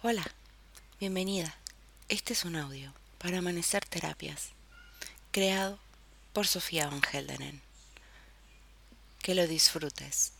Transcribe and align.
Hola, 0.00 0.22
bienvenida. 1.00 1.52
Este 2.08 2.32
es 2.32 2.44
un 2.44 2.54
audio 2.54 2.94
para 3.18 3.38
Amanecer 3.38 3.84
Terapias, 3.84 4.50
creado 5.32 5.76
por 6.32 6.46
Sofía 6.46 6.86
Van 6.86 7.00
Heldenen. 7.12 7.60
Que 9.20 9.34
lo 9.34 9.48
disfrutes. 9.48 10.34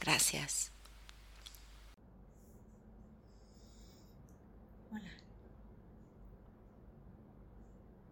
Gracias. 0.00 0.72
Hola. 4.90 5.12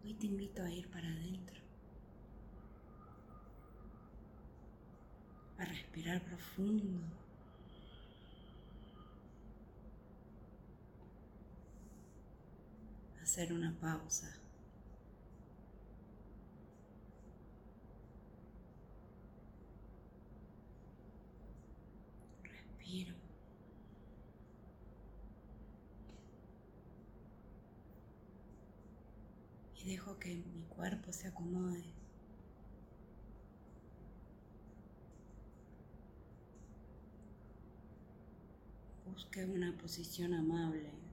Hoy 0.05 0.13
te 0.13 0.27
invito 0.27 0.63
a 0.63 0.71
ir 0.71 0.87
para 0.89 1.09
adentro. 1.09 1.61
A 5.57 5.65
respirar 5.65 6.21
profundo. 6.21 7.22
Hacer 13.23 13.53
una 13.53 13.73
pausa. 13.79 14.29
Respiro. 22.43 23.15
Y 29.77 29.85
dejo 29.85 30.19
que 30.19 30.35
mi 30.35 30.63
cuerpo 30.75 31.13
se 31.13 31.27
acomode. 31.29 31.83
Busque 39.05 39.45
una 39.45 39.75
posición 39.77 40.33
amable. 40.33 41.03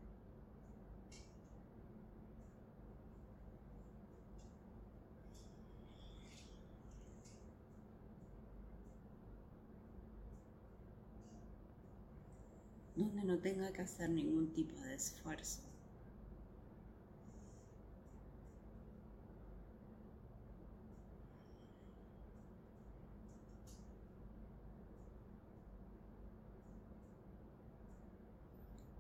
donde 13.01 13.20
no 13.30 13.38
tenga 13.38 13.73
que 13.73 13.82
hacer 13.82 14.10
ningún 14.10 14.52
tipo 14.52 14.76
de 14.82 14.95
esfuerzo. 14.95 15.60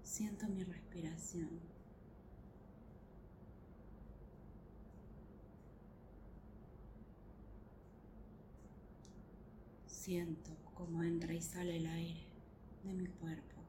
Siento 0.04 0.46
mi 0.46 0.62
respiración. 0.62 1.48
Siento 9.86 10.50
cómo 10.74 11.02
entra 11.02 11.34
y 11.34 11.42
sale 11.42 11.78
el 11.78 11.86
aire 11.86 12.28
de 12.84 12.92
mi 12.92 13.06
cuerpo. 13.06 13.59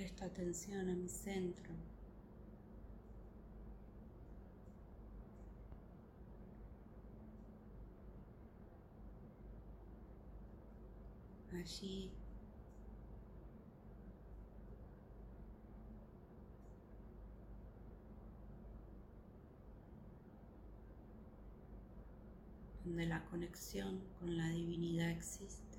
Presto 0.00 0.24
atención 0.24 0.88
a 0.88 0.94
mi 0.94 1.10
centro. 1.10 1.74
Allí 11.52 12.10
donde 22.86 23.04
la 23.04 23.22
conexión 23.26 24.00
con 24.18 24.34
la 24.38 24.48
divinidad 24.48 25.10
existe. 25.10 25.69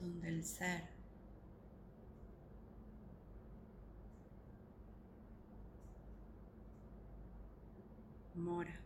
Donde 0.00 0.28
el 0.28 0.44
ser 0.44 0.82
mora. 8.34 8.80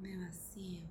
Me 0.00 0.16
vacío. 0.16 0.82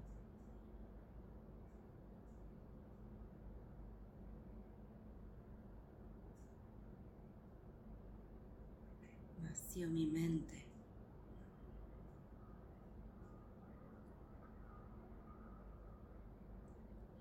Vacío 9.43 9.89
mi 9.89 10.05
mente. 10.05 10.65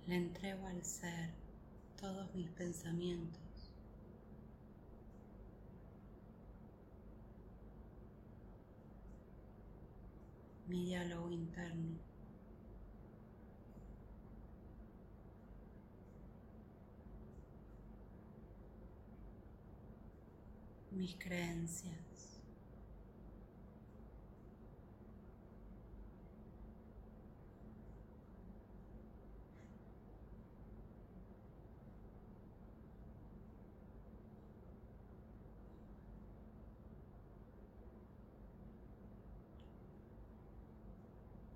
Le 0.06 0.16
entrego 0.16 0.66
al 0.66 0.84
ser 0.84 1.30
todos 2.00 2.34
mis 2.34 2.48
pensamientos. 2.50 3.47
Mi 10.68 10.84
diálogo 10.84 11.30
interno. 11.30 11.98
Mis 20.92 21.14
creencias. 21.16 22.38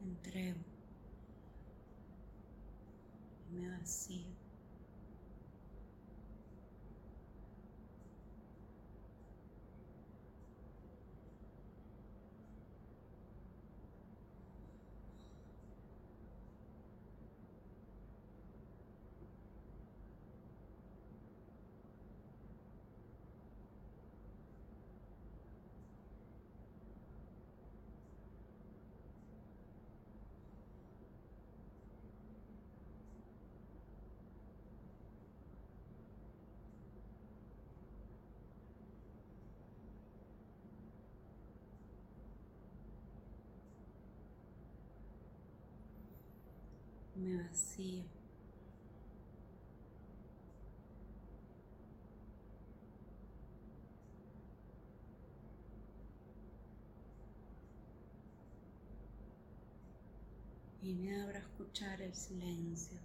entrego 0.03 0.59
y 4.08 4.18
me 4.26 4.41
me 47.22 47.42
vacío. 47.42 48.02
Y 60.82 60.94
me 60.94 61.22
abro 61.22 61.36
a 61.36 61.40
escuchar 61.40 62.02
el 62.02 62.12
silencio. 62.12 62.98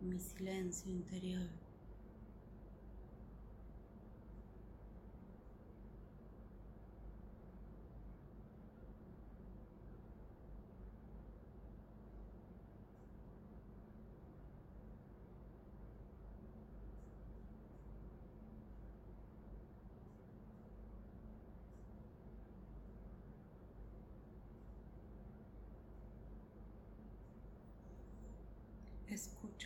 Mi 0.00 0.18
silencio 0.18 0.92
interior. 0.92 1.67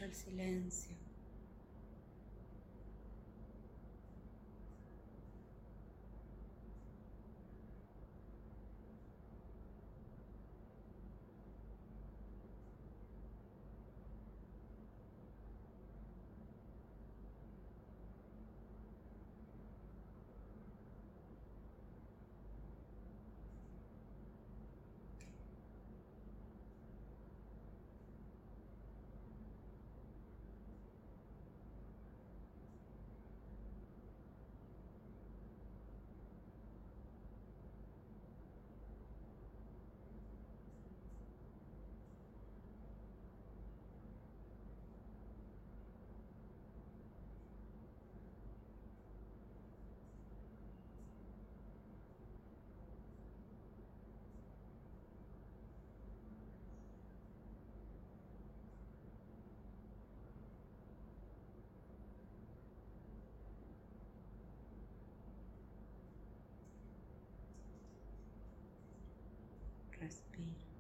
El 0.03 0.13
silencio. 0.13 0.97
respiro. 70.03 70.73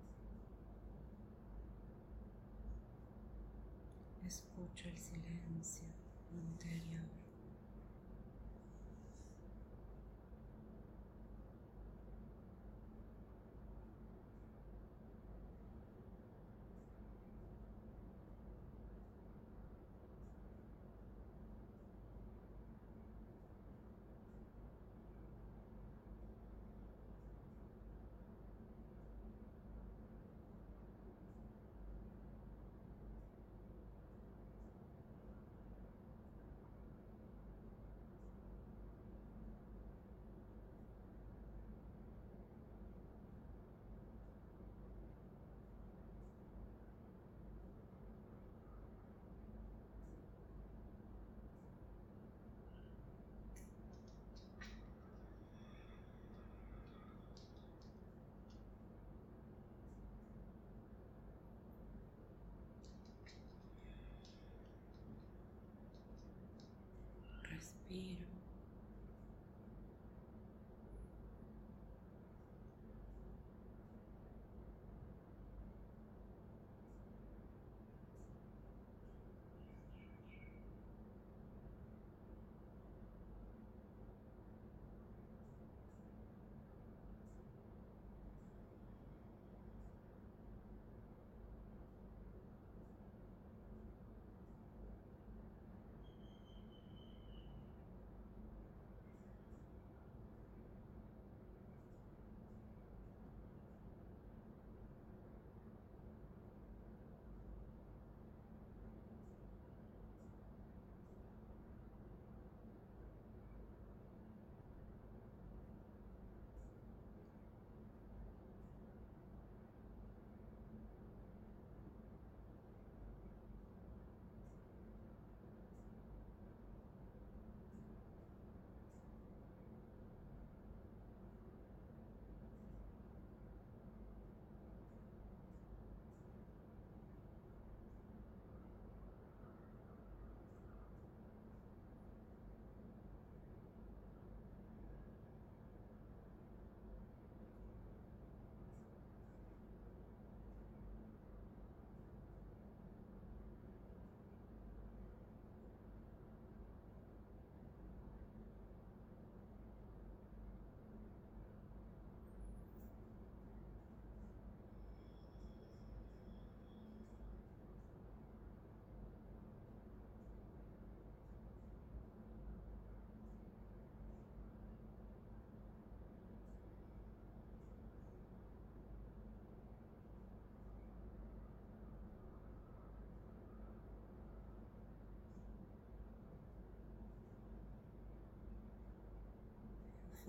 Escucho 4.32 4.88
el 4.88 4.98
silencio 4.98 5.86
interior. 6.30 7.21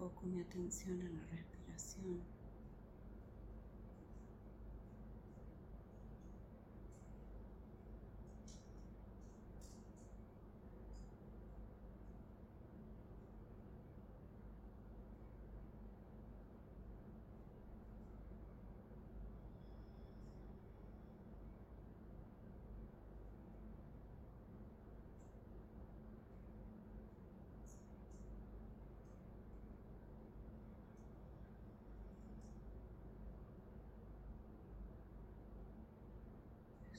Enfoco 0.04 0.26
mi 0.26 0.42
atención 0.42 1.02
en 1.02 1.16
la 1.16 1.26
respiración. 1.28 2.43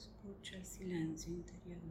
Escucha 0.05 0.57
el 0.57 0.65
silencio 0.65 1.33
interior. 1.33 1.81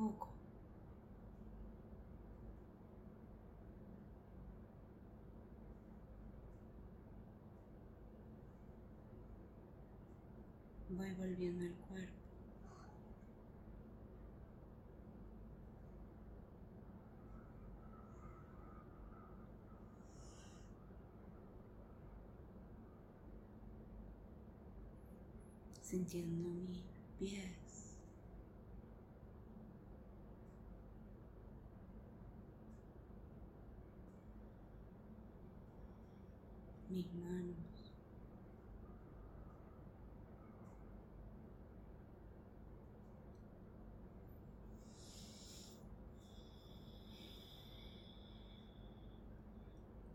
Poco. 0.00 0.28
Voy 10.88 11.12
volviendo 11.12 11.64
el 11.64 11.74
cuerpo. 11.74 12.12
Sintiendo 25.82 26.48
mis 26.48 26.82
pies. 27.18 27.59
Mis 36.90 37.06
manos. 37.14 37.56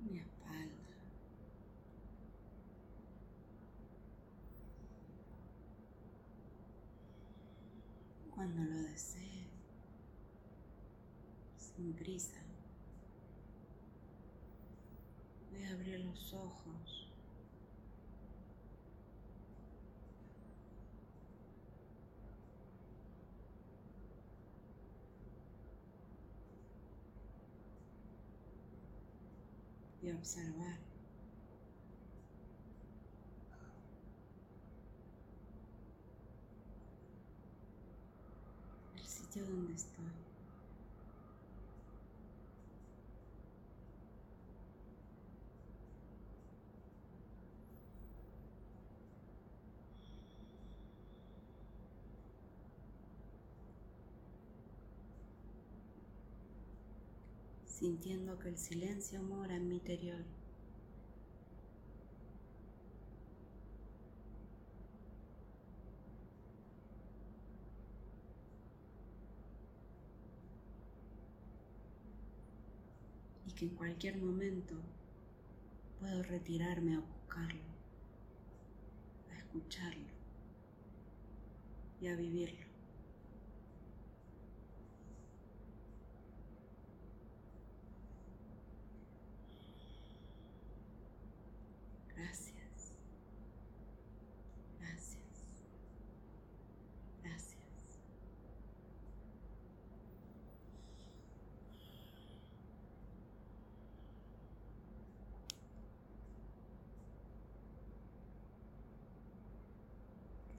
Mi 0.01 0.19
espalda. 0.19 0.75
Cuando 8.35 8.63
lo 8.63 8.83
desee, 8.83 9.47
sin 11.57 11.93
prisa. 11.93 12.44
Voy 15.75 15.83
a 15.83 15.95
abrir 15.95 16.05
los 16.05 16.33
ojos. 16.33 17.11
Y 30.01 30.11
observar. 30.11 30.77
El 38.95 39.05
sitio 39.05 39.45
donde 39.45 39.73
estoy. 39.73 40.34
Sintiendo 57.75 58.39
que 58.39 58.47
el 58.47 58.57
silencio 58.57 59.21
mora 59.21 59.55
en 59.55 59.67
mi 59.67 59.75
interior. 59.75 60.23
Y 73.45 73.51
que 73.51 73.65
en 73.65 73.75
cualquier 73.75 74.17
momento 74.17 74.75
puedo 75.99 76.23
retirarme 76.23 76.95
a 76.95 76.99
buscarlo, 77.01 77.65
a 79.33 79.37
escucharlo 79.37 80.07
y 81.99 82.07
a 82.07 82.15
vivirlo. 82.15 82.74